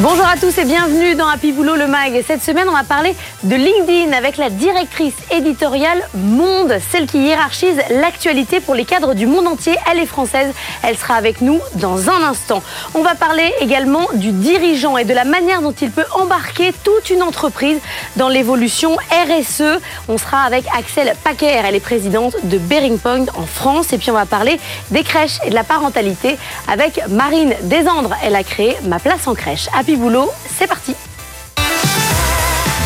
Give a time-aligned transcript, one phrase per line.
[0.00, 2.22] Bonjour à tous et bienvenue dans Happy Boulot le Mag.
[2.26, 7.78] Cette semaine, on va parler de LinkedIn avec la directrice éditoriale Monde, celle qui hiérarchise
[7.88, 9.74] l'actualité pour les cadres du monde entier.
[9.90, 12.62] Elle est française, elle sera avec nous dans un instant.
[12.94, 17.08] On va parler également du dirigeant et de la manière dont il peut embarquer toute
[17.08, 17.78] une entreprise
[18.16, 19.80] dans l'évolution RSE.
[20.08, 23.94] On sera avec Axel Paquer, elle est présidente de Bearing Point en France.
[23.94, 26.36] Et puis on va parler des crèches et de la parentalité
[26.68, 28.14] avec Marine Desandres.
[28.22, 29.68] Elle a créé Ma Place en crèche.
[29.86, 30.94] Happy Boulot, c'est parti.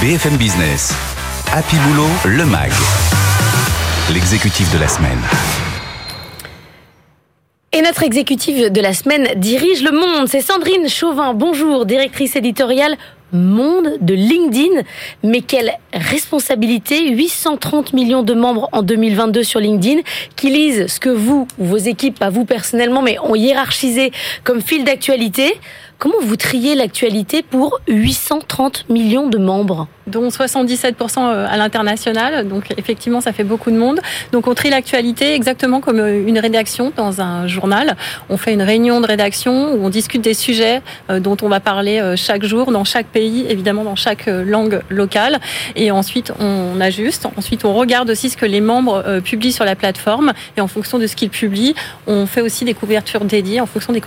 [0.02, 0.92] BFM Business,
[1.50, 2.70] Happy Boulot, le MAG,
[4.12, 5.18] l'exécutif de la semaine.
[7.72, 10.28] Et notre exécutive de la semaine dirige le monde.
[10.28, 11.32] C'est Sandrine Chauvin.
[11.32, 12.98] Bonjour, directrice éditoriale
[13.32, 14.82] monde de LinkedIn.
[15.22, 20.00] Mais quelle responsabilité 830 millions de membres en 2022 sur LinkedIn
[20.36, 24.12] qui lisent ce que vous, ou vos équipes, pas vous personnellement, mais ont hiérarchisé
[24.44, 25.54] comme fil d'actualité.
[26.00, 29.86] Comment vous triez l'actualité pour 830 millions de membres?
[30.06, 32.48] Dont 77% euh, à l'international.
[32.48, 34.00] Donc effectivement, ça fait beaucoup de monde.
[34.32, 37.96] Donc on trie l'actualité exactement comme euh, une rédaction dans un journal.
[38.30, 41.60] On fait une réunion de rédaction où on discute des sujets euh, dont on va
[41.60, 45.38] parler chaque jour dans chaque pays, évidemment dans chaque langue locale.
[45.76, 47.28] Et ensuite, on ajuste.
[47.36, 50.32] Ensuite, on regarde aussi ce que les membres publient sur la plateforme.
[50.56, 51.74] Et en fonction de ce qu'ils publient,
[52.06, 54.02] on fait aussi des couvertures dédiées en fonction des,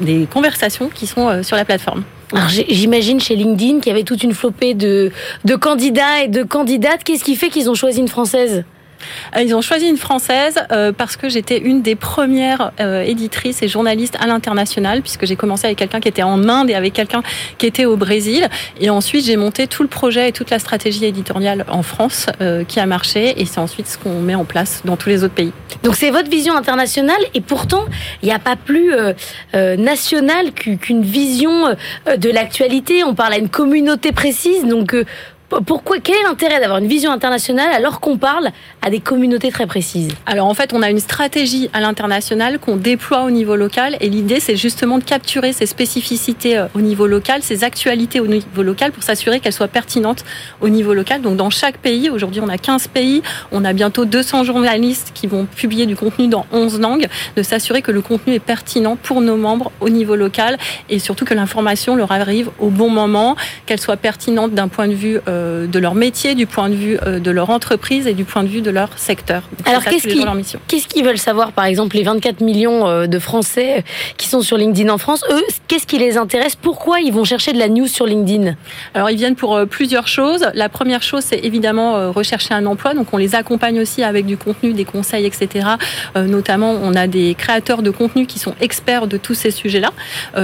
[0.00, 2.04] des conversations qui sont sur la plateforme.
[2.32, 5.10] Alors j'imagine chez LinkedIn qu'il y avait toute une flopée de,
[5.44, 7.02] de candidats et de candidates.
[7.04, 8.58] Qu'est-ce qui fait qu'ils ont choisi une française?
[8.58, 8.62] euh,
[9.38, 13.68] ils ont choisi une française euh, parce que j'étais une des premières euh, éditrices et
[13.68, 17.22] journalistes à l'international, puisque j'ai commencé avec quelqu'un qui était en Inde et avec quelqu'un
[17.58, 18.48] qui était au Brésil.
[18.80, 22.26] Et ensuite, j'ai monté tout le projet et toute la stratégie éditoriale en France
[22.68, 23.40] qui a marché.
[23.40, 25.52] Et c'est ensuite ce qu'on met en place dans tous les autres pays.
[25.82, 27.84] Donc c'est votre vision internationale et pourtant,
[28.22, 28.92] il n'y a pas plus
[29.52, 31.74] national qu'une vision
[32.06, 33.04] de l'actualité.
[33.04, 34.64] On parle à une communauté précise.
[34.64, 34.94] Donc
[35.48, 38.50] pourquoi Quel est l'intérêt d'avoir une vision internationale alors qu'on parle
[38.82, 40.12] à des communautés très précises?
[40.26, 44.10] Alors en fait, on a une stratégie à l'international qu'on déploie au niveau local et
[44.10, 48.62] l'idée c'est justement de capturer ces spécificités euh, au niveau local, ces actualités au niveau
[48.62, 50.22] local pour s'assurer qu'elles soient pertinentes
[50.60, 51.22] au niveau local.
[51.22, 55.26] Donc dans chaque pays, aujourd'hui on a 15 pays, on a bientôt 200 journalistes qui
[55.26, 57.06] vont publier du contenu dans 11 langues,
[57.36, 60.58] de s'assurer que le contenu est pertinent pour nos membres au niveau local
[60.90, 64.94] et surtout que l'information leur arrive au bon moment, qu'elle soit pertinente d'un point de
[64.94, 68.14] vue euh, euh, de leur métier, du point de vue euh, de leur entreprise et
[68.14, 69.42] du point de vue de leur secteur.
[69.66, 73.84] Alors qu'est-ce qu'ils veulent savoir, par exemple, les 24 millions euh, de Français
[74.16, 76.56] qui sont sur LinkedIn en France, eux, qu'est-ce qui les intéresse?
[76.56, 78.54] Pourquoi ils vont chercher de la news sur LinkedIn?
[78.94, 80.46] Alors ils viennent pour plusieurs choses.
[80.54, 82.94] La première chose, c'est évidemment rechercher un emploi.
[82.94, 85.68] Donc on les accompagne aussi avec du contenu, des conseils, etc.
[86.16, 89.92] notamment, on a des créateurs de contenu qui sont experts de tous ces sujets-là.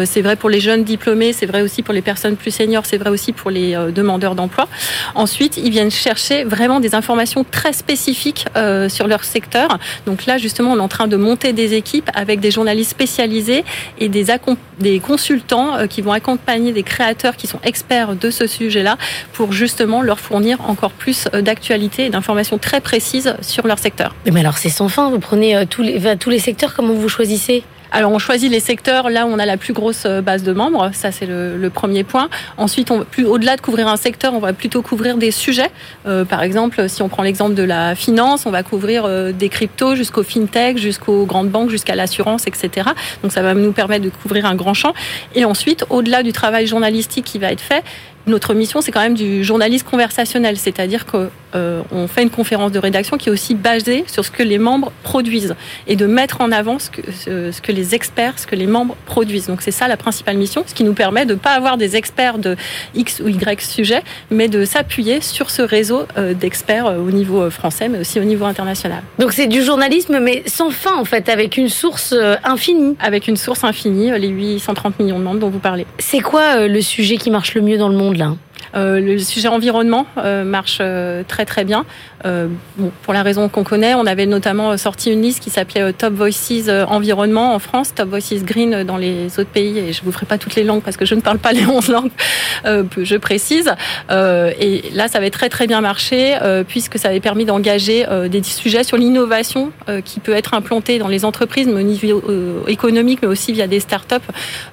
[0.04, 2.98] c'est vrai pour les jeunes diplômés, c'est vrai aussi pour les personnes plus seniors, c'est
[2.98, 4.68] vrai aussi pour les demandeurs d'emploi.
[5.14, 9.78] Ensuite, ils viennent chercher vraiment des informations très spécifiques euh, sur leur secteur.
[10.06, 13.64] Donc là, justement, on est en train de monter des équipes avec des journalistes spécialisés
[13.98, 18.96] et des, consultants euh, qui vont accompagner des créateurs qui sont experts de ce sujet-là
[19.32, 24.14] pour justement leur fournir encore plus euh, d'actualités et d'informations très précises sur leur secteur.
[24.30, 25.10] Mais alors, c'est sans fin.
[25.10, 27.64] Vous prenez tous les, tous les secteurs, comment vous choisissez?
[27.94, 30.52] Alors on choisit les secteurs là où on a la plus grosse euh, base de
[30.52, 32.28] membres, ça c'est le, premier point.
[32.56, 35.70] Ensuite, au-delà de couvrir un secteur, on va plutôt couvrir des sujets.
[36.06, 39.48] Euh, par exemple, si on prend l'exemple de la finance, on va couvrir euh, des
[39.48, 42.90] cryptos jusqu'au fintech, jusqu'aux grandes banques, jusqu'à l'assurance, etc.
[43.22, 44.92] Donc ça va nous permettre de couvrir un grand champ.
[45.36, 47.84] Et ensuite, au-delà du travail journalistique qui va être fait,
[48.26, 52.78] notre mission, c'est quand même du journalisme conversationnel, c'est-à-dire qu'on euh, fait une conférence de
[52.78, 55.54] rédaction qui est aussi basée sur ce que les membres produisent
[55.86, 58.96] et de mettre en avant ce que, ce que les experts, ce que les membres
[59.04, 59.46] produisent.
[59.46, 61.96] Donc c'est ça la principale mission, ce qui nous permet de ne pas avoir des
[61.96, 62.56] experts de
[62.94, 67.50] X ou Y sujet, mais de s'appuyer sur ce réseau euh, d'experts euh, au niveau
[67.50, 69.02] français, mais aussi au niveau international.
[69.18, 72.96] Donc c'est du journalisme, mais sans fin en fait, avec une source infinie.
[73.00, 75.86] Avec une source infinie, les 830 millions de membres dont vous parlez.
[75.98, 78.13] C'est quoi le sujet qui marche le mieux dans le monde?
[78.16, 78.34] Là euh,
[78.74, 81.84] le sujet environnement euh, marche euh, très très bien.
[83.02, 86.70] Pour la raison qu'on connaît, on avait notamment sorti une liste qui s'appelait Top Voices
[86.88, 89.78] environnement en France, Top Voices Green dans les autres pays.
[89.78, 91.66] Et je vous ferai pas toutes les langues parce que je ne parle pas les
[91.66, 92.10] 11 langues,
[92.64, 93.70] je précise.
[94.10, 98.84] et là, ça avait très très bien marché puisque ça avait permis d'engager des sujets
[98.84, 99.70] sur l'innovation
[100.06, 102.22] qui peut être implantée dans les entreprises, mais au niveau
[102.68, 104.14] économique, mais aussi via des startups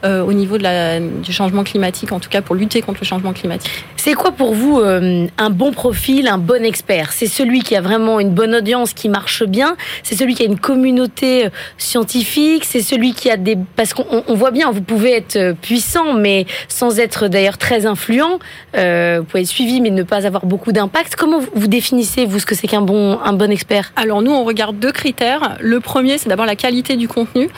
[0.06, 3.34] au niveau de la, du changement climatique, en tout cas pour lutter contre le changement
[3.34, 3.84] climatique.
[3.98, 7.12] C'est quoi pour vous euh, un bon profil, un bon expert?
[7.12, 9.76] C'est celui qui a vraiment une bonne audience, qui marche bien?
[10.04, 12.66] C'est celui qui a une communauté euh, scientifique?
[12.66, 16.46] C'est celui qui a des parce qu'on voit bien, vous pouvez être euh, puissant, mais
[16.68, 18.40] sans être d'ailleurs très influent.
[18.74, 21.16] vous pouvez être suivi, mais ne pas avoir beaucoup d'impact.
[21.16, 23.92] Comment vous définissez vous ce que c'est qu'un bon un bon expert?
[23.96, 25.58] Alors nous, on regarde deux critères.
[25.60, 27.50] Le premier, c'est d'abord la qualité du contenu.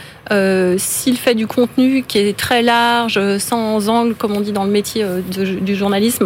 [0.77, 4.71] S'il fait du contenu qui est très large, sans angle, comme on dit dans le
[4.71, 6.22] métier du journalisme,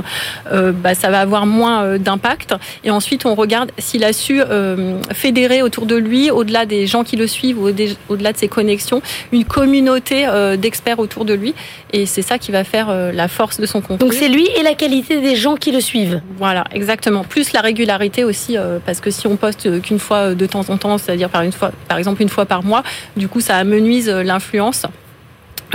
[0.52, 2.56] euh, bah, ça va avoir moins euh, d'impact.
[2.84, 7.04] Et ensuite, on regarde s'il a su euh, fédérer autour de lui, au-delà des gens
[7.04, 9.02] qui le suivent, au-delà de ses connexions,
[9.32, 10.28] une communauté
[10.58, 11.54] d'experts autour de lui.
[11.94, 13.98] Et c'est ça qui va faire la force de son contenu.
[13.98, 16.22] Donc c'est lui et la qualité des gens qui le suivent.
[16.38, 17.24] Voilà, exactement.
[17.24, 20.98] Plus la régularité aussi, parce que si on poste qu'une fois de temps en temps,
[20.98, 22.84] c'est-à-dire par, une fois, par exemple une fois par mois,
[23.16, 24.86] du coup ça amenuise l'influence.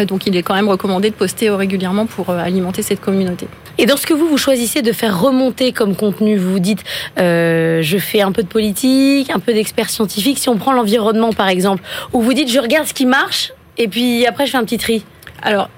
[0.06, 3.48] Donc il est quand même recommandé de poster régulièrement pour alimenter cette communauté.
[3.78, 6.84] Et dans ce que vous, vous choisissez de faire remonter comme contenu, vous vous dites,
[7.18, 11.32] euh, je fais un peu de politique, un peu d'expert scientifique, si on prend l'environnement
[11.32, 14.58] par exemple, ou vous dites, je regarde ce qui marche, et puis après je fais
[14.58, 15.04] un petit tri
[15.42, 15.70] Alors,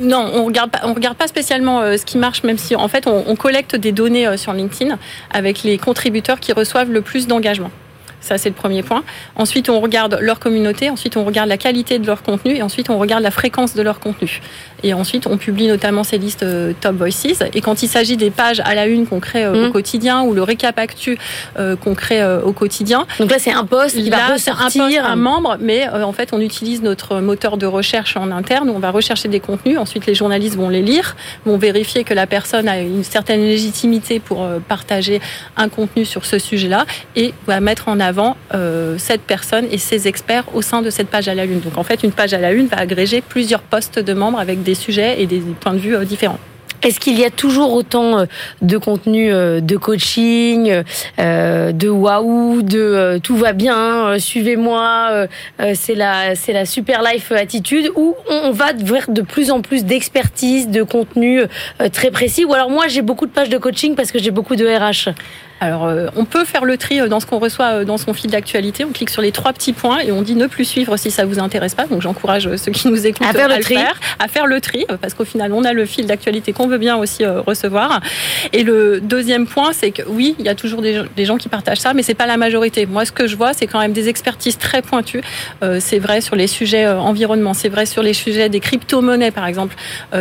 [0.00, 2.88] non, on regarde pas, on regarde pas spécialement euh, ce qui marche, même si en
[2.88, 4.98] fait on, on collecte des données euh, sur LinkedIn
[5.32, 7.70] avec les contributeurs qui reçoivent le plus d'engagement.
[8.20, 9.02] Ça, c'est le premier point.
[9.36, 10.90] Ensuite, on regarde leur communauté.
[10.90, 12.56] Ensuite, on regarde la qualité de leur contenu.
[12.56, 14.40] Et ensuite, on regarde la fréquence de leur contenu.
[14.82, 17.42] Et ensuite, on publie notamment ces listes euh, Top Voices.
[17.54, 19.72] Et quand il s'agit des pages à la une qu'on crée euh, au mmh.
[19.72, 21.18] quotidien ou le récap actu
[21.58, 23.06] euh, qu'on crée au quotidien.
[23.18, 25.04] Donc là, c'est un poste qui va ressortir.
[25.04, 28.74] Un, un membre, mais en fait, on utilise notre moteur de recherche en interne où
[28.74, 29.78] on va rechercher des contenus.
[29.78, 34.20] Ensuite, les journalistes vont les lire, vont vérifier que la personne a une certaine légitimité
[34.20, 35.20] pour partager
[35.56, 36.84] un contenu sur ce sujet-là
[37.16, 40.90] et va mettre en avant avant euh, cette personne et ses experts au sein de
[40.90, 41.60] cette page à la Lune.
[41.60, 44.64] Donc en fait, une page à la Lune va agréger plusieurs postes de membres avec
[44.64, 46.40] des sujets et des points de vue euh, différents.
[46.82, 48.24] Est-ce qu'il y a toujours autant euh,
[48.62, 49.30] de contenu
[49.72, 50.82] de coaching,
[51.18, 55.26] de waouh, de tout va bien, suivez-moi,
[55.74, 59.84] c'est la c'est la super life attitude ou on va vers de plus en plus
[59.84, 61.42] d'expertise, de contenu
[61.92, 62.46] très précis?
[62.46, 65.12] Ou alors moi j'ai beaucoup de pages de coaching parce que j'ai beaucoup de RH.
[65.62, 68.14] Alors, euh, on peut faire le tri euh, dans ce qu'on reçoit euh, dans son
[68.14, 68.86] fil d'actualité.
[68.86, 71.26] On clique sur les trois petits points et on dit ne plus suivre si ça
[71.26, 71.84] vous intéresse pas.
[71.84, 73.74] Donc, j'encourage ceux qui nous écoutent à faire, le, tri.
[73.74, 76.78] faire, à faire le tri, parce qu'au final, on a le fil d'actualité qu'on veut
[76.78, 78.00] bien aussi recevoir.
[78.54, 81.80] Et le deuxième point, c'est que oui, il y a toujours des, gens qui partagent
[81.80, 82.86] ça, mais c'est pas la majorité.
[82.86, 85.22] Moi, ce que je vois, c'est quand même des expertises très pointues.
[85.78, 89.74] c'est vrai sur les sujets environnement, c'est vrai sur les sujets des crypto-monnaies, par exemple.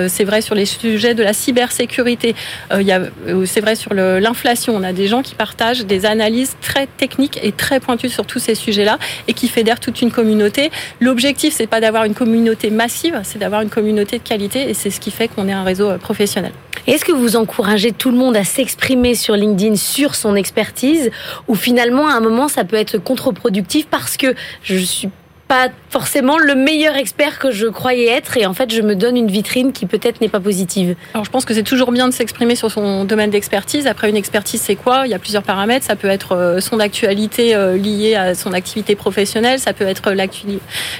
[0.07, 2.36] c'est vrai sur les sujets de la cybersécurité.
[2.69, 4.75] c'est vrai sur l'inflation.
[4.75, 8.26] On a des gens qui qui partagent des analyses très techniques et très pointues sur
[8.26, 8.98] tous ces sujets-là
[9.28, 10.72] et qui fédèrent toute une communauté.
[11.00, 14.90] L'objectif, c'est pas d'avoir une communauté massive, c'est d'avoir une communauté de qualité et c'est
[14.90, 16.52] ce qui fait qu'on est un réseau euh, professionnel.
[16.88, 21.12] Est-ce que vous encouragez tout le monde à s'exprimer sur LinkedIn sur son expertise
[21.48, 24.34] ou finalement à un moment ça peut être contre-productif parce que
[24.64, 25.10] je suis
[25.50, 29.18] pas forcément le meilleur expert que je croyais être et en fait je me donne
[29.18, 30.96] une vitrine qui peut-être n'est pas positive.
[31.16, 33.88] Alors je pense que c'est toujours bien de s'exprimer sur son domaine d'expertise.
[33.88, 35.01] Après une expertise c'est quoi?
[35.06, 35.88] Il y a plusieurs paramètres.
[35.88, 40.12] Ça peut être euh, son actualité euh, liée à son activité professionnelle, ça peut être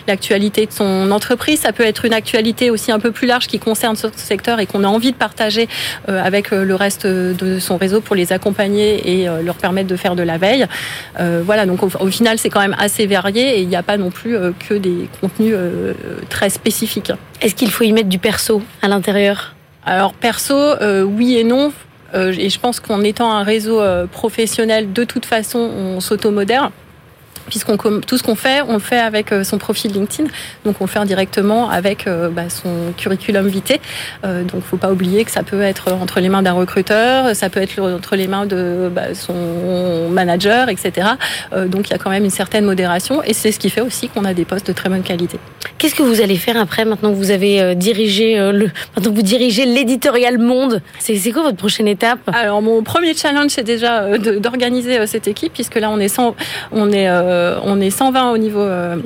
[0.07, 3.60] l'actualité de son entreprise, ça peut être une actualité aussi un peu plus large qui
[3.60, 5.69] concerne ce secteur et qu'on a envie de partager
[6.10, 10.15] euh, avec le reste de son réseau pour les accompagner et leur permettre de faire
[10.15, 10.65] de la veille.
[11.20, 14.10] Voilà, donc au, final c'est quand même assez varié et il n'y a pas non
[14.10, 15.93] plus que des contenus euh,
[16.29, 17.12] très spécifiques.
[17.41, 19.55] Est-ce qu'il faut y mettre du perso à l'intérieur?
[19.86, 21.72] Alors perso, euh, oui et non.
[22.13, 23.81] et je pense qu'en étant un réseau
[24.12, 26.72] professionnel, de toute façon, on s'automodère
[27.50, 30.29] puisqu'on tout ce qu'on fait, on le fait avec euh, son profil LinkedIn,
[30.65, 33.79] donc on le fait directement avec euh, bah, son curriculum vitae.
[34.25, 37.50] Euh, donc, faut pas oublier que ça peut être entre les mains d'un recruteur, ça
[37.50, 41.08] peut être entre les mains de bah, son manager, etc.
[41.68, 44.10] donc, il y a quand même une certaine modération, et c'est ce qui fait aussi
[44.10, 45.39] qu'on a des postes de très bonne qualité.
[45.77, 49.22] Qu'est-ce que vous allez faire après, maintenant que vous avez dirigé le, maintenant que vous
[49.22, 50.82] dirigez l'éditorial Monde?
[51.00, 52.20] C'est quoi votre prochaine étape?
[52.32, 56.36] Alors, mon premier challenge, c'est déjà d'organiser cette équipe, puisque là, on est sans,
[56.72, 58.98] on est euh, on est 120 au niveau euh,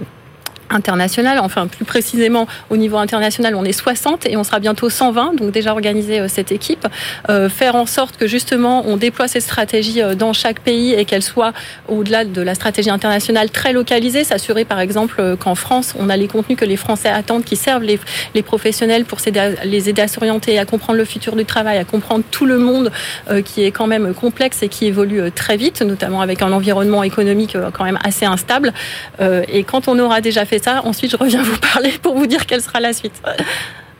[0.73, 5.35] international, enfin plus précisément au niveau international, on est 60 et on sera bientôt 120,
[5.35, 6.87] donc déjà organiser euh, cette équipe,
[7.29, 11.05] euh, faire en sorte que justement on déploie cette stratégie euh, dans chaque pays et
[11.05, 11.53] qu'elle soit
[11.87, 16.27] au-delà de la stratégie internationale très localisée, s'assurer par exemple qu'en France on a les
[16.27, 17.99] contenus que les Français attendent, qui servent les,
[18.33, 19.19] les professionnels pour
[19.63, 22.91] les aider à s'orienter, à comprendre le futur du travail, à comprendre tout le monde
[23.45, 27.57] qui est quand même complexe et qui évolue très vite, notamment avec un environnement économique
[27.73, 28.73] quand même assez instable.
[29.19, 32.61] et quand on aura déjà fait Ensuite, je reviens vous parler pour vous dire quelle
[32.61, 33.21] sera la suite.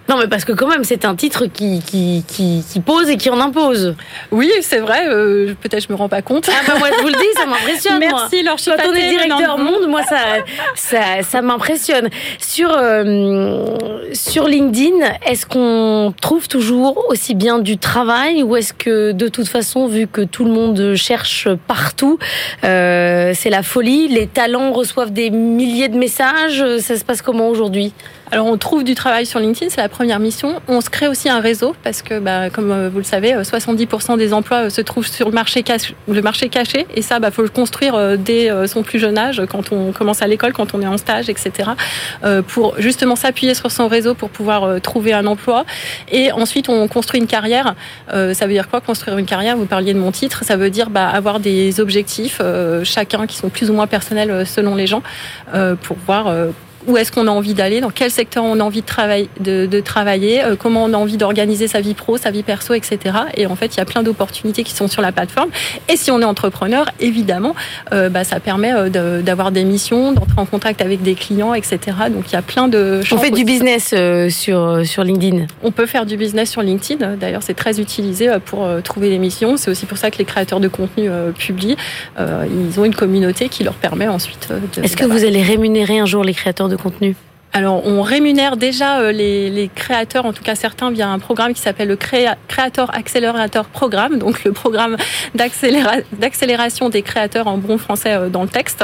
[0.09, 3.15] Non, mais parce que quand même, c'est un titre qui, qui, qui, qui, pose et
[3.15, 3.95] qui en impose.
[4.31, 5.07] Oui, c'est vrai.
[5.07, 6.49] Euh, Peut-être je me rends pas compte.
[6.49, 7.99] Ah bah moi, je vous le dis, ça m'impressionne.
[7.99, 10.17] Merci, Quand on est directeur monde, moi, ça,
[10.75, 12.09] ça, ça m'impressionne.
[12.37, 13.65] Sur, euh,
[14.11, 19.47] sur LinkedIn, est-ce qu'on trouve toujours aussi bien du travail ou est-ce que de toute
[19.47, 22.19] façon, vu que tout le monde cherche partout,
[22.65, 27.47] euh, c'est la folie, les talents reçoivent des milliers de messages, ça se passe comment
[27.47, 27.93] aujourd'hui?
[28.33, 30.59] Alors on trouve du travail sur LinkedIn, c'est la première mission.
[30.67, 34.17] On se crée aussi un réseau parce que, bah, comme euh, vous le savez, 70%
[34.17, 36.87] des emplois euh, se trouvent sur le marché, caché.
[36.95, 40.23] Et ça, bah, faut le construire euh, dès son plus jeune âge, quand on commence
[40.23, 41.69] à l'école, quand on est en stage, etc.
[42.47, 45.65] Pour justement s'appuyer sur son réseau pour pouvoir trouver un emploi.
[46.11, 47.75] Et ensuite, on construit une carrière.
[48.09, 49.57] Ça veut dire quoi construire une carrière?
[49.57, 50.43] Vous parliez de mon titre.
[50.43, 52.41] Ça veut dire bah, avoir des objectifs,
[52.83, 55.03] chacun qui sont plus ou moins personnels selon les gens,
[55.81, 56.33] pour voir
[56.87, 59.79] où est-ce qu'on a envie d'aller, dans quel secteur on a envie de, travailler, de,
[59.79, 63.17] travailler, euh, comment on a envie d'organiser sa vie pro, sa vie perso, etc.
[63.35, 65.49] Et en fait, il y a plein d'opportunités qui sont sur la plateforme.
[65.89, 67.55] Et si on est entrepreneur, évidemment,
[67.93, 71.79] euh, bah, ça permet euh, d'avoir des missions, d'entrer en contact avec des clients, etc.
[72.09, 73.93] Donc il y a plein de On fait du business
[74.29, 77.15] sur, sur LinkedIn On peut faire du business sur LinkedIn.
[77.15, 79.57] D'ailleurs, c'est très utilisé pour trouver des missions.
[79.57, 81.77] C'est aussi pour ça que les créateurs de contenu publient.
[82.19, 84.83] ils ont une communauté qui leur permet ensuite de...
[84.83, 87.15] Est-ce que vous allez rémunérer un jour les créateurs de contenu
[87.55, 91.61] alors, on rémunère déjà euh, les, créateurs, en tout cas certains, via un programme qui
[91.61, 94.97] s'appelle le Creator Accelerator Programme, donc le programme
[95.35, 98.83] d'accélération des créateurs en bon français euh, dans le texte.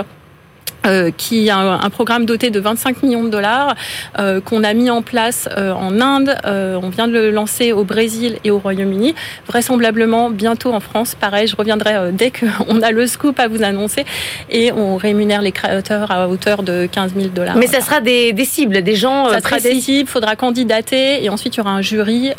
[0.86, 3.76] Euh, qui a un, programme doté de 25 millions de dollars
[4.18, 6.38] euh, qu'on a mis en place euh, en Inde.
[6.46, 9.14] on vient de le lancer au Brésil et au Royaume-Uni.
[9.48, 11.16] Vraisemblablement bientôt en France.
[11.16, 14.06] Pareil, je reviendrai dès qu'on a le scoop à vous annoncer.
[14.50, 17.58] Et on rémunère les créateurs à hauteur de 15 000 dollars.
[17.58, 19.30] Mais ça sera des, des, cibles, des gens.
[19.32, 20.10] Ça sera des cibles.
[20.10, 22.32] Faudra candidater et ensuite il y aura un jury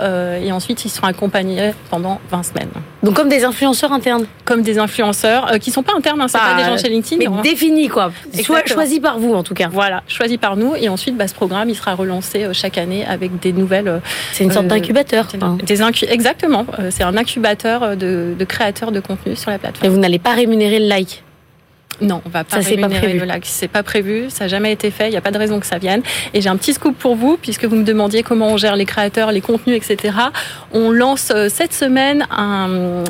[0.43, 2.71] et ensuite ils seront accompagnés pendant 20 semaines.
[3.03, 4.25] Donc comme des influenceurs internes.
[4.45, 7.31] Comme des influenceurs qui sont pas internes, hein, c'est pas des gens chez LinkedIn.
[7.31, 8.13] Mais définis quoi.
[8.43, 9.69] Soit choisi par vous en tout cas.
[9.69, 10.75] Voilà, choisi par nous.
[10.77, 13.89] Et ensuite, bah, ce programme, il sera relancé euh, chaque année avec des nouvelles.
[13.89, 13.99] Euh,
[14.33, 15.29] c'est une sorte euh, d'incubateur.
[15.65, 16.67] Des, exactement.
[16.91, 19.87] C'est un incubateur de, créateurs de contenu sur la plateforme.
[19.87, 21.23] Et vous n'allez pas rémunérer le like?
[22.01, 23.19] Non, on va pas ça, rémunérer pas prévu.
[23.19, 23.45] le like.
[23.45, 25.67] C'est pas prévu, ça n'a jamais été fait, il n'y a pas de raison que
[25.67, 26.03] ça vienne.
[26.33, 28.87] Et j'ai un petit scoop pour vous, puisque vous me demandiez comment on gère les
[28.87, 30.15] créateurs, les contenus, etc.
[30.73, 33.05] On lance cette semaine un,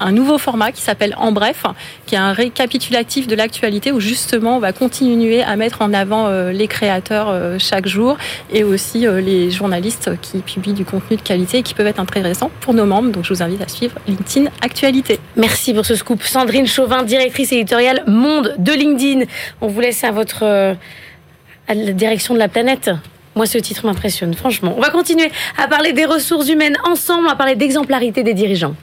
[0.00, 1.64] un nouveau format qui s'appelle En Bref,
[2.06, 6.26] qui est un récapitulatif de l'actualité où justement on va continuer à mettre en avant
[6.26, 8.16] euh, les créateurs euh, chaque jour
[8.52, 12.00] et aussi euh, les journalistes qui publient du contenu de qualité et qui peuvent être
[12.00, 13.10] intéressants pour nos membres.
[13.10, 15.20] Donc je vous invite à suivre LinkedIn Actualité.
[15.36, 16.22] Merci pour ce scoop.
[16.22, 19.26] Sandrine Chauvin, directrice éditoriale Monde de LinkedIn.
[19.60, 22.90] On vous laisse à votre à la direction de la planète.
[23.36, 24.74] Moi, ce titre m'impressionne, franchement.
[24.76, 28.74] On va continuer à parler des ressources humaines ensemble, à parler d'exemplarité des dirigeants.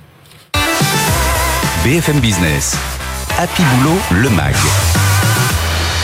[1.84, 2.76] BFM Business.
[3.38, 4.56] Happy Boulot, le MAG.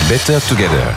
[0.07, 0.93] Better Together.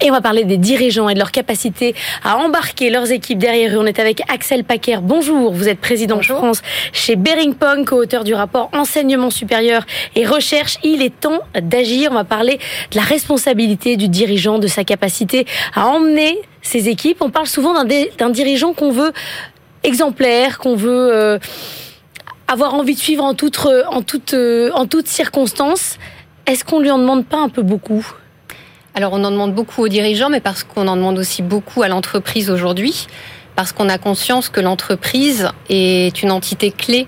[0.00, 3.74] Et on va parler des dirigeants et de leur capacité à embarquer leurs équipes derrière
[3.74, 3.78] eux.
[3.80, 4.98] On est avec Axel Paquer.
[5.02, 10.24] Bonjour, vous êtes président de France chez Bering Pong, co-auteur du rapport Enseignement supérieur et
[10.24, 10.78] recherche.
[10.84, 12.10] Il est temps d'agir.
[12.12, 12.58] On va parler
[12.92, 17.18] de la responsabilité du dirigeant, de sa capacité à emmener ses équipes.
[17.22, 19.12] On parle souvent d'un dirigeant qu'on veut
[19.82, 21.12] exemplaire, qu'on veut...
[21.12, 21.38] Euh,
[22.48, 23.58] avoir envie de suivre en toute,
[23.90, 25.98] en toute, en toute circonstance,
[26.46, 28.06] est-ce qu'on lui en demande pas un peu beaucoup?
[28.94, 31.88] Alors on en demande beaucoup aux dirigeants, mais parce qu'on en demande aussi beaucoup à
[31.88, 33.06] l'entreprise aujourd'hui,
[33.54, 37.06] parce qu'on a conscience que l'entreprise est une entité clé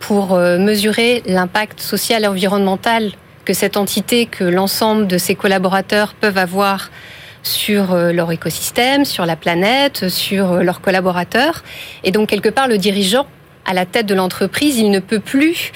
[0.00, 3.12] pour euh, mesurer l'impact social et environnemental
[3.44, 6.90] que cette entité, que l'ensemble de ses collaborateurs peuvent avoir
[7.42, 11.62] sur euh, leur écosystème, sur la planète, sur euh, leurs collaborateurs.
[12.04, 13.26] Et donc, quelque part, le dirigeant
[13.64, 15.72] à la tête de l'entreprise, il ne peut plus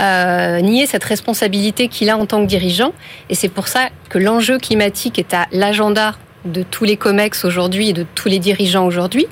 [0.00, 2.92] euh, nier cette responsabilité qu'il a en tant que dirigeant.
[3.30, 6.14] Et c'est pour ça que l'enjeu climatique est à l'agenda
[6.44, 9.26] de tous les COMEX aujourd'hui et de tous les dirigeants aujourd'hui,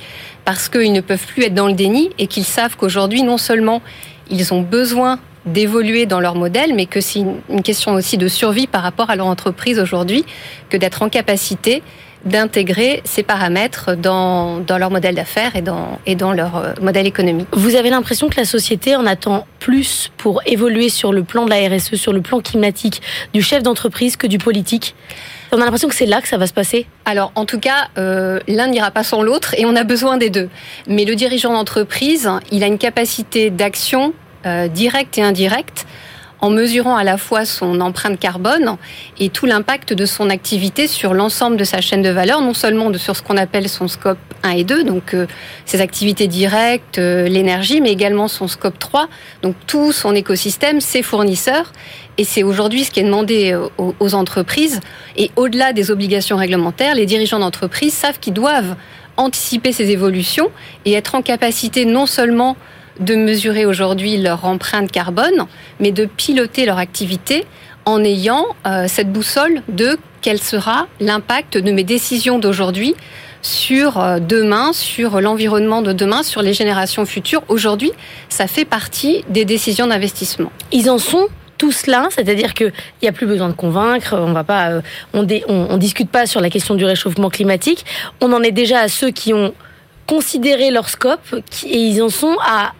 [0.44, 3.80] parce qu'ils ne peuvent plus être dans le déni et qu'ils savent qu'aujourd'hui, non seulement
[4.28, 8.66] ils ont besoin d'évoluer dans leur modèle, mais que c'est une question aussi de survie
[8.66, 10.25] par rapport à leur entreprise aujourd'hui,
[10.68, 11.82] que d'être en capacité
[12.26, 17.06] d'intégrer ces paramètres dans, dans leur modèle d'affaires et dans, et dans leur euh, modèle
[17.06, 17.49] économique.
[17.52, 21.50] Vous avez l'impression que la société en attend plus pour évoluer sur le plan de
[21.50, 23.00] la RSE, sur le plan climatique,
[23.33, 24.95] du chef d'entreprise que du politique?
[25.52, 26.87] On a l'impression que c'est là que ça va se passer?
[27.04, 30.28] Alors, en tout cas, euh, l'un n'ira pas sans l'autre et on a besoin des
[30.28, 30.49] deux.
[30.88, 34.12] Mais le dirigeant d'entreprise, il a une capacité d'action
[34.45, 35.87] euh, directe et indirecte
[36.40, 38.76] en mesurant à la fois son empreinte carbone
[39.18, 42.92] et tout l'impact de son activité sur l'ensemble de sa chaîne de valeur, non seulement
[42.98, 45.26] sur ce qu'on appelle son scope 1 et 2, donc euh,
[45.64, 49.08] ses activités directes, euh, l'énergie, mais également son scope 3,
[49.42, 51.72] donc tout son écosystème, ses fournisseurs.
[52.18, 54.80] Et c'est aujourd'hui ce qui est demandé euh, aux, aux entreprises.
[55.16, 58.76] Et au-delà des obligations réglementaires, les dirigeants d'entreprise savent qu'ils doivent
[59.16, 60.50] anticiper ces évolutions
[60.84, 62.56] et être en capacité non seulement
[63.00, 65.46] de mesurer aujourd'hui leur empreinte carbone,
[65.80, 67.44] mais de piloter leur activité
[67.84, 72.96] en ayant euh, cette boussole de quel sera l'impact de mes décisions d'aujourd'hui
[73.42, 77.42] sur euh, demain, sur l'environnement de demain, sur les générations futures.
[77.48, 77.92] Aujourd'hui,
[78.28, 80.50] ça fait partie des décisions d'investissement.
[80.72, 82.72] Ils en sont tous là, c'est-à-dire qu'il
[83.02, 86.84] n'y a plus besoin de convaincre, on va euh, discute pas sur la question du
[86.84, 87.86] réchauffement climatique,
[88.20, 89.54] on en est déjà à ceux qui ont
[90.06, 91.34] considéré leur scope
[91.64, 92.72] et ils en sont à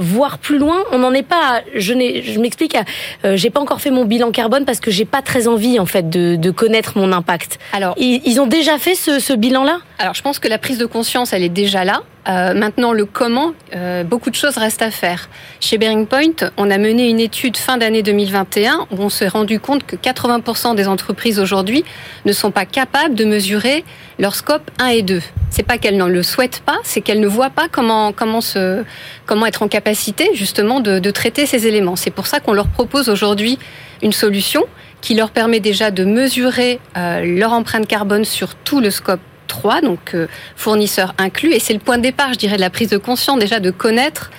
[0.00, 0.78] voir plus loin.
[0.90, 1.60] On n'en est pas.
[1.76, 2.76] Je, je m'explique.
[3.24, 5.86] Euh, j'ai pas encore fait mon bilan carbone parce que j'ai pas très envie en
[5.86, 7.60] fait de, de connaître mon impact.
[7.72, 9.78] Alors, ils, ils ont déjà fait ce, ce bilan-là?
[9.98, 12.02] Alors, je pense que la prise de conscience, elle est déjà là.
[12.30, 15.28] Euh, maintenant, le comment, euh, beaucoup de choses restent à faire.
[15.58, 19.58] Chez Bearing Point, on a mené une étude fin d'année 2021 où on s'est rendu
[19.58, 21.84] compte que 80% des entreprises aujourd'hui
[22.26, 23.84] ne sont pas capables de mesurer
[24.20, 25.20] leur scope 1 et 2.
[25.50, 29.62] C'est pas qu'elles ne le souhaitent pas, c'est qu'elles ne voient pas comment comment être
[29.62, 31.96] en capacité justement de, de traiter ces éléments.
[31.96, 33.58] C'est pour ça qu'on leur propose aujourd'hui
[34.02, 34.64] une solution
[35.00, 39.20] qui leur permet déjà de mesurer euh, leur empreinte carbone sur tout le scope
[39.50, 41.52] 3, donc euh, fournisseurs inclus.
[41.52, 43.70] Et c'est le point de départ, je dirais, de la prise de conscience déjà de
[43.70, 44.30] connaître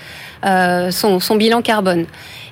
[0.45, 2.05] euh, son, son, bilan carbone.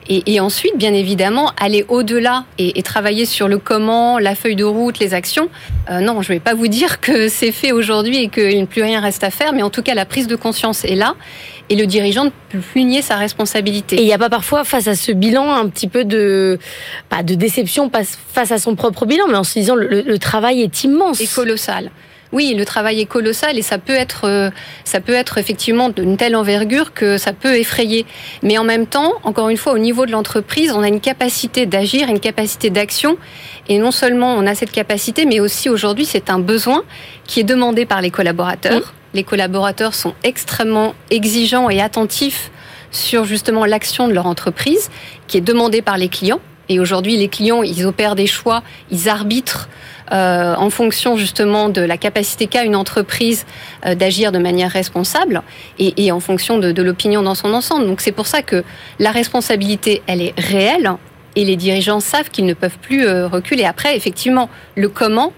[0.08, 4.56] Et, et, ensuite, bien évidemment, aller au-delà et, et, travailler sur le comment, la feuille
[4.56, 5.50] de route, les actions.
[5.90, 8.66] Euh, non, je ne vais pas vous dire que c'est fait aujourd'hui et qu'il ne
[8.66, 11.16] plus rien reste à faire, mais en tout cas, la prise de conscience est là
[11.70, 13.98] et le dirigeant ne peut plus nier sa responsabilité.
[13.98, 16.58] Et il n'y a pas parfois, face à ce bilan, un petit peu de,
[17.10, 17.92] pas de déception
[18.34, 21.22] face à son propre bilan, mais en se disant le, le travail est immense.
[21.22, 21.92] Et colossal.
[22.32, 24.52] Oui, le travail est colossal et ça peut être, euh,
[24.84, 28.06] ça peut être effectivement d'une telle envergure que ça peut effrayer.
[28.44, 31.66] Mais en même temps, encore une fois, au niveau de l'entreprise, on a une capacité
[31.66, 33.18] d'agir, une capacité d'action.
[33.68, 36.84] Et non seulement on a cette capacité, mais aussi aujourd'hui, c'est un besoin
[37.26, 38.76] qui est demandé par les collaborateurs.
[38.76, 38.84] Oui.
[39.16, 42.52] Les collaborateurs sont extrêmement exigeants et attentifs
[42.92, 44.90] sur justement l'action de leur entreprise,
[45.28, 46.42] qui est demandée par les clients.
[46.70, 49.68] Et aujourd'hui, les clients, ils opèrent des choix, ils arbitrent
[50.12, 53.46] euh, en fonction justement de la capacité qu'a une entreprise
[53.86, 55.44] euh, d'agir de manière responsable
[55.78, 57.86] et, en fonction de, de l'opinion dans son ensemble.
[57.86, 58.64] Donc c'est pour ça que
[58.98, 60.92] la responsabilité, elle est réelle
[61.36, 63.66] et les dirigeants savent qu'ils ne peuvent plus euh, reculer.
[63.66, 65.32] Après, effectivement, le comment,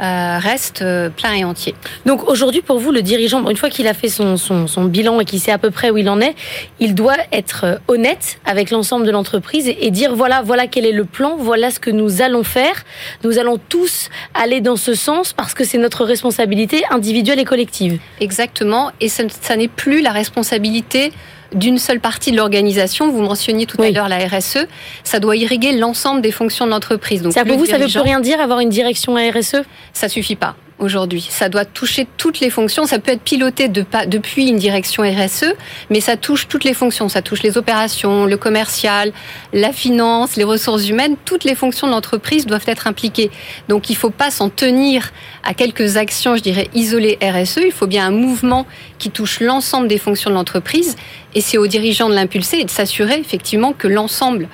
[0.00, 1.74] euh, reste euh, plein et entier.
[2.04, 5.20] Donc aujourd'hui, pour vous, le dirigeant, une fois qu'il a fait son, son, son bilan
[5.20, 6.34] et qu'il sait à peu près où il en est,
[6.80, 10.84] il doit être euh, honnête avec l'ensemble de l'entreprise et, et, dire voilà, voilà quel
[10.84, 12.84] est le plan, voilà ce que nous allons faire.
[13.22, 18.00] Nous allons tous aller dans ce sens parce que c'est notre responsabilité individuelle et collective.
[18.20, 21.12] Exactement, et ça, ça n'est plus la responsabilité
[21.54, 23.10] d'une seule partie de l'organisation.
[23.10, 23.88] Vous mentionniez tout oui.
[23.88, 24.66] à l'heure la RSE.
[25.04, 27.22] Ça doit irriguer l'ensemble des fonctions de l'entreprise.
[27.22, 29.62] Donc, pour vous, ça ne veut plus rien dire avoir une direction RSE
[29.92, 31.26] Ça suffit pas aujourd'hui.
[31.28, 32.86] Ça doit toucher toutes les fonctions.
[32.86, 35.54] Ça peut être piloté de, depuis une direction RSE,
[35.90, 37.08] mais ça touche toutes les fonctions.
[37.08, 39.12] Ça touche les opérations, le commercial,
[39.52, 41.16] la finance, les ressources humaines.
[41.24, 43.30] Toutes les fonctions de l'entreprise doivent être impliquées.
[43.68, 45.12] Donc il ne faut pas s'en tenir
[45.44, 47.60] à quelques actions, je dirais, isolées RSE.
[47.64, 48.66] Il faut bien un mouvement
[48.98, 50.96] qui touche l'ensemble des fonctions de l'entreprise.
[51.34, 54.48] Et c'est aux dirigeants de l'impulser et de s'assurer effectivement que l'ensemble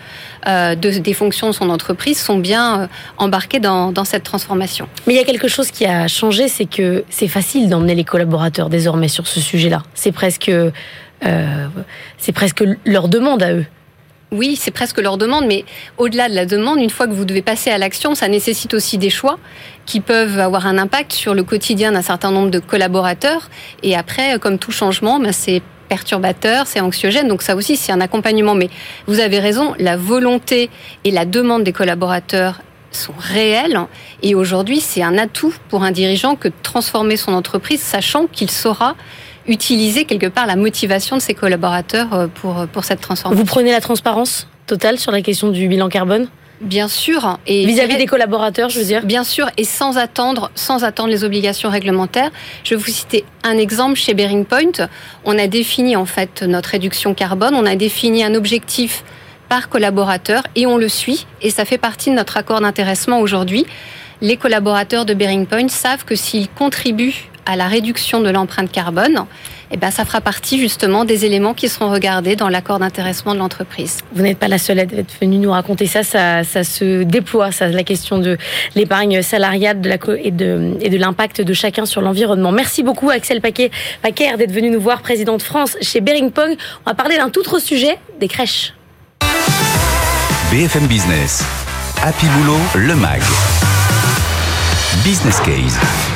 [0.47, 2.87] de, des fonctions de son entreprise sont bien euh,
[3.19, 4.89] embarquées dans, dans, cette transformation.
[5.07, 8.05] Mais il y a quelque chose qui a changé, c'est que c'est facile d'emmener les
[8.05, 9.83] collaborateurs désormais sur ce sujet-là.
[9.95, 10.71] C'est presque, euh,
[12.19, 13.67] c'est presque leur demande à eux.
[14.33, 15.65] Oui, c'est presque leur demande, mais
[15.99, 18.97] au-delà de la demande, une fois que vous devez passer à l'action, ça nécessite aussi
[18.97, 19.41] des choix
[19.87, 23.51] qui peuvent avoir un impact sur le quotidien d'un certain nombre de collaborateurs.
[23.83, 28.01] Et après, comme tout changement, ben c'est perturbateur, c'est anxiogène, donc ça aussi c'est un
[28.01, 28.55] accompagnement.
[28.55, 28.71] Mais
[29.07, 30.71] vous avez raison, la volonté
[31.05, 33.79] et la demande des collaborateurs sont réelles
[34.23, 38.51] et aujourd'hui c'est un atout pour un dirigeant que de transformer son entreprise, sachant qu'il
[38.51, 38.95] saura
[39.49, 43.43] utiliser quelque part la motivation de ses collaborateurs pour, pour cette transformation.
[43.43, 46.29] Vous prenez la transparence totale sur la question du bilan carbone?
[46.61, 47.39] Bien sûr.
[47.47, 49.05] Et vis-à-vis -vis des collaborateurs, je veux dire.
[49.05, 52.31] Bien sûr, et sans attendre, sans attendre les obligations réglementaires.
[52.65, 54.89] Je vais vous citer un exemple chez Bearing Point.
[55.25, 57.55] On a défini en fait notre réduction carbone.
[57.55, 59.05] On a défini un objectif
[59.49, 61.27] par collaborateur et on le suit.
[61.41, 63.65] Et ça fait partie de notre accord d'intéressement aujourd'hui.
[64.21, 69.25] Les collaborateurs de Bearing Point savent que s'ils contribuent à la réduction de l'empreinte carbone,
[69.73, 73.39] eh ben, ça fera partie justement des éléments qui seront regardés dans l'accord d'intéressement de
[73.39, 73.99] l'entreprise.
[74.13, 77.53] Vous n'êtes pas la seule à être venue nous raconter ça, ça, ça se déploie,
[77.53, 78.37] ça, la question de
[78.75, 82.53] l'épargne salariale de la, et de, et de l'impact de chacun sur l'environnement.
[82.53, 83.71] Merci beaucoup Axel Paquet,
[84.03, 86.57] Paquet d'être venu nous voir, président de France chez Bering Pong.
[86.85, 88.75] On va parler d'un tout autre sujet, des crèches.
[90.51, 91.45] BFM Business,
[92.03, 93.21] Happy Boulot, le MAG.
[95.05, 96.10] Business Case.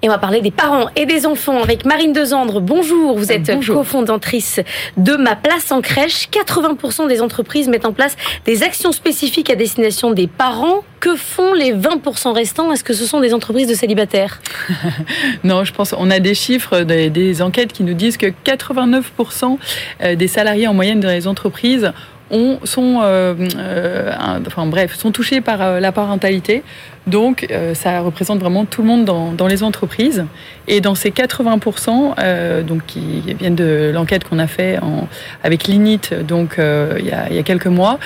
[0.00, 2.60] Et on va parler des parents et des enfants avec Marine Dezandre.
[2.60, 4.60] Bonjour, vous êtes cofondatrice
[4.96, 6.28] de Ma Place en crèche.
[6.30, 10.84] 80% des entreprises mettent en place des actions spécifiques à destination des parents.
[11.00, 12.70] Que font les 20% restants?
[12.70, 14.40] Est-ce que ce sont des entreprises de célibataires?
[15.44, 19.58] Non, je pense on a des chiffres, des, des enquêtes qui nous disent que 89%
[20.02, 21.92] euh, des salariés en moyenne dans les entreprises
[22.30, 24.12] ont, sont, euh, euh,
[24.46, 26.62] enfin bref, sont touchés par euh, la parentalité.
[27.08, 30.24] Donc, euh, ça représente vraiment tout le monde dans, dans les entreprises.
[30.66, 35.08] Et dans ces 80%, euh, donc qui viennent de l'enquête qu'on a fait en,
[35.42, 37.98] avec l'INIT, donc euh, il, y a, il, y a, quelques mois,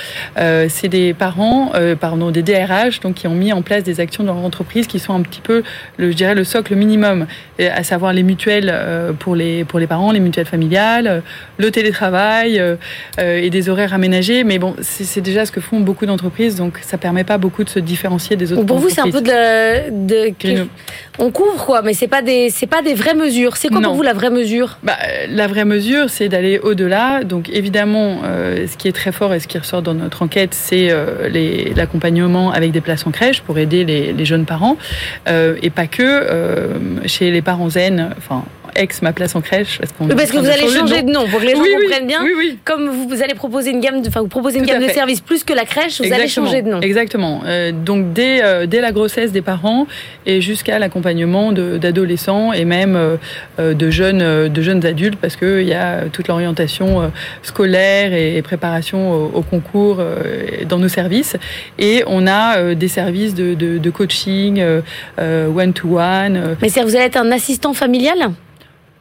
[0.69, 4.33] c'est des parents, pardon, des DRH, donc qui ont mis en place des actions dans
[4.33, 5.63] leur entreprise qui sont un petit peu,
[5.97, 7.27] le, je dirais, le socle minimum,
[7.59, 8.73] à savoir les mutuelles
[9.19, 11.23] pour les pour les parents, les mutuelles familiales,
[11.57, 12.61] le télétravail
[13.19, 14.43] et des horaires aménagés.
[14.43, 17.69] Mais bon, c'est déjà ce que font beaucoup d'entreprises, donc ça permet pas beaucoup de
[17.69, 18.65] se différencier des autres.
[18.65, 20.67] Pour c'est un peu de, de
[21.19, 23.55] on couvre quoi, mais c'est pas des c'est pas des vraies mesures.
[23.57, 23.89] C'est quoi non.
[23.89, 24.77] pour vous la vraie mesure?
[24.83, 24.97] Bah,
[25.29, 27.23] La vraie mesure, c'est d'aller au-delà.
[27.23, 30.53] Donc évidemment, euh, ce qui est très fort et ce qui ressort dans notre enquête,
[30.53, 31.29] c'est euh,
[31.75, 34.77] l'accompagnement avec des places en crèche pour aider les, les jeunes parents
[35.27, 38.09] euh, et pas que euh, chez les parents zen.
[38.17, 38.43] Enfin,
[38.75, 39.79] ex ma place en crèche.
[39.79, 42.07] Parce, oui, parce que vous allez changer de nom, pour que les gens oui, comprennent
[42.07, 42.21] bien.
[42.23, 44.83] Oui, Comme vous, vous, allez proposer une gamme, de, enfin, vous proposez une Tout gamme
[44.83, 46.15] de services plus que la crèche, vous Exactement.
[46.15, 46.81] allez changer de nom.
[46.81, 47.41] Exactement.
[47.45, 49.87] Euh, donc dès, euh, dès la grossesse des parents
[50.25, 55.73] et jusqu'à l'accompagnement d'adolescents et même euh, de jeunes, de jeunes adultes, parce qu'il y
[55.73, 60.01] a toute l'orientation scolaire et, et préparation au, au concours
[60.67, 61.35] dans nos services.
[61.79, 64.63] Et on a des services de, de, de coaching
[65.17, 66.37] one-to-one.
[66.37, 68.31] -one, Mais vous allez être un assistant familial?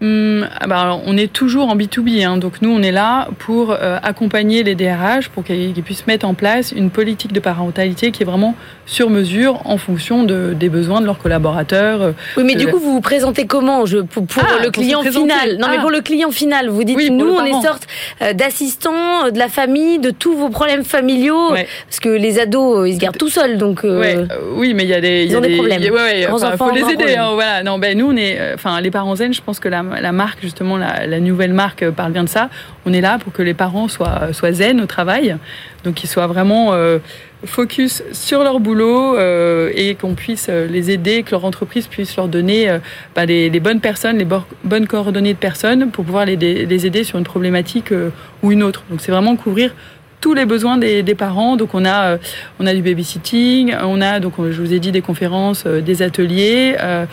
[0.03, 3.71] Hum, bah alors, on est toujours en B2B, hein, donc nous on est là pour
[3.71, 8.25] euh, accompagner les DRH pour qu'ils puissent mettre en place une politique de parentalité qui
[8.25, 12.03] est vraiment sur mesure en fonction de, des besoins de leurs collaborateurs.
[12.03, 15.03] euh, Oui, mais du coup vous vous présentez comment je, pour, pour Ah, le client
[15.03, 15.57] final?
[15.61, 15.81] Non, mais Ah.
[15.83, 17.87] pour le client final, vous dites Oui, nous on est sorte
[18.23, 21.69] euh, d'assistants de la famille, de tous vos problèmes familiaux, Ouais.
[21.89, 23.85] parce que les ados ils se gardent tout seuls, donc.
[23.85, 24.17] euh, Ouais,
[24.57, 25.81] oui, mais il y a des, il y ils a ont des problèmes.
[25.81, 27.15] il ouais, enfin, faut les aider.
[27.15, 27.63] hein, voilà.
[27.63, 29.33] Non, ben nous on est, enfin les parents zen.
[29.33, 32.51] Je pense que la, la marque justement, la, nouvelle marque euh, parle bien de ça.
[32.87, 35.37] On est là pour que les parents soient soient zen au travail,
[35.85, 36.99] donc qu'ils soient vraiment euh,
[37.45, 42.17] focus sur leur boulot euh, et qu'on puisse euh, les aider, que leur entreprise puisse
[42.17, 42.79] leur donner euh,
[43.15, 47.19] bah, les, bonnes personnes, les bo- bonnes coordonnées de personnes pour pouvoir les, aider sur
[47.19, 48.11] une problématique euh,
[48.43, 48.85] ou une autre.
[48.91, 49.75] Donc c'est vraiment couvrir
[50.23, 51.57] tous les besoins des, des parents.
[51.57, 52.17] Donc on a, euh,
[52.59, 56.01] on a du babysitting, on a donc je vous ai dit des conférences, euh, des
[56.01, 57.05] ateliers, euh,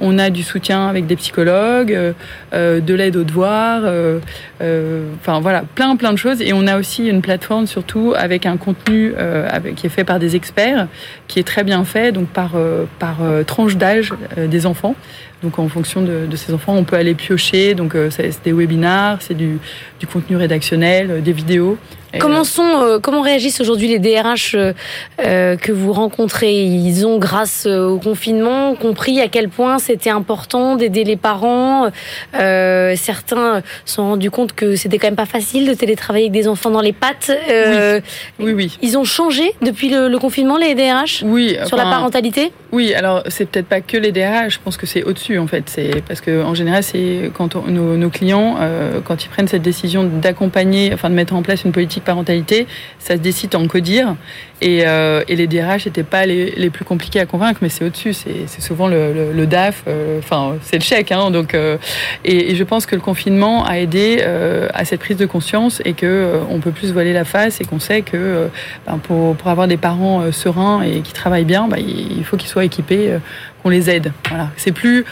[0.00, 2.12] on a du soutien avec des psychologues, euh,
[2.52, 4.18] euh, de l'aide aux devoirs, euh,
[4.60, 6.42] euh, enfin voilà, plein plein de choses.
[6.42, 10.04] Et on a aussi une plateforme surtout avec un contenu euh, avec, qui est fait
[10.04, 10.88] par des experts,
[11.28, 14.96] qui est très bien fait, donc par euh, par euh, tranche d'âge euh, des enfants.
[15.42, 17.74] Donc en fonction de, de, ces enfants, on peut aller piocher.
[17.74, 19.58] Donc euh, c'est des webinars, c'est du,
[20.00, 21.78] du, contenu rédactionnel, euh, des vidéos.
[22.20, 26.64] Comment sont, euh, comment réagissent aujourd'hui les DRH euh, que vous rencontrez?
[26.64, 31.90] Ils ont, grâce euh, au confinement, compris à quel point c'était important d'aider les parents.
[32.34, 36.32] Euh, certains se sont rendus compte que c'était quand même pas facile de télétravailler avec
[36.32, 37.30] des enfants dans les pattes.
[37.48, 38.00] oui.
[38.38, 38.78] oui, oui.
[38.82, 41.54] Ils ont changé depuis le, le confinement, les DRH Oui.
[41.64, 42.52] Sur enfin, la parentalité?
[42.76, 44.56] Oui, alors c'est peut-être pas que les DRH.
[44.56, 45.64] Je pense que c'est au-dessus en fait.
[45.70, 50.04] C'est parce que en général, c'est quand nos, clients, euh, quand ils prennent cette décision
[50.04, 52.66] d'accompagner, enfin de mettre en place une politique parentalité,
[52.98, 54.14] ça se décide en codir.
[54.62, 58.14] Et, euh, et les DRH n'étaient pas les, plus compliqués à convaincre, mais c'est au-dessus.
[58.14, 59.84] C'est souvent le, le, le DAF.
[60.18, 61.12] Enfin, euh, c'est le chèque.
[61.12, 61.76] Hein, donc, euh,
[62.24, 65.82] et, et, je pense que le confinement a aidé euh, à cette prise de conscience
[65.84, 68.48] et que euh, on peut plus voiler la face et qu'on sait que euh,
[68.86, 72.48] ben, pour, pour avoir des parents sereins et qui travaillent bien, ben, il faut qu'ils
[72.48, 73.18] soient équipés
[73.62, 74.12] qu'on les aide.
[74.28, 74.50] Voilà.
[74.56, 75.04] C'est plus,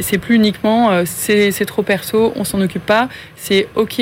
[0.00, 3.08] c'est plus uniquement c'est trop perso, on s'en occupe pas.
[3.36, 4.00] C'est ok,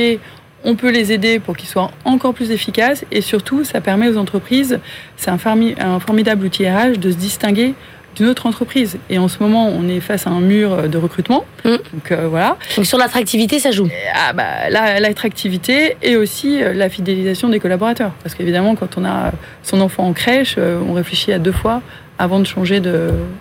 [0.68, 4.18] on peut les aider pour qu'ils soient encore plus efficaces et surtout, ça permet aux
[4.18, 4.78] entreprises,
[5.16, 5.38] c'est un,
[5.80, 7.72] un, formidable outil RH de se distinguer
[8.14, 8.98] d'une autre entreprise.
[9.08, 11.46] Et en ce moment, on est face à un mur de recrutement.
[11.64, 11.70] Mmh.
[11.70, 12.58] Donc euh, voilà.
[12.76, 13.88] Donc sur l'attractivité, ça joue.
[14.14, 18.12] Ah bah l'attractivité et aussi euh, la fidélisation des collaborateurs.
[18.22, 21.80] Parce qu'évidemment, quand on a son enfant en crèche, euh, on réfléchit à deux fois
[22.18, 22.82] avant de changer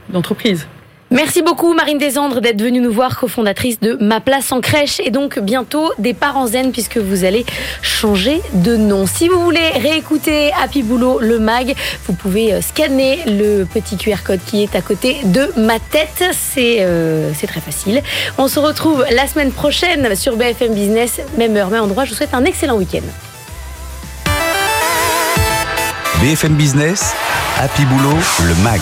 [0.09, 0.61] d'entreprise.
[0.61, 0.76] De,
[1.09, 5.09] Merci beaucoup Marine Desandres d'être venue nous voir, cofondatrice de Ma Place en crèche et
[5.09, 7.45] donc bientôt des parents zen puisque vous allez
[7.81, 9.05] changer de nom.
[9.05, 11.73] Si vous voulez réécouter Happy Boulot, le mag,
[12.07, 16.25] vous pouvez euh, scanner le petit QR code qui est à côté de ma tête.
[16.33, 18.03] C'est euh, c'est très facile.
[18.37, 22.03] On se retrouve la semaine prochaine sur BFM Business, même heure, même endroit.
[22.03, 23.07] Je vous souhaite un excellent week-end.
[26.21, 27.13] BFM Business,
[27.57, 28.81] Happy Boulot, le MAG.